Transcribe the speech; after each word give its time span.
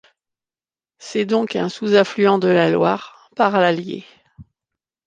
C'est 0.97 1.25
donc 1.27 1.55
un 1.55 1.69
sous-affluent 1.69 2.39
de 2.39 2.47
la 2.47 2.71
Loire, 2.71 3.29
par 3.35 3.59
l'Allier. 3.59 4.03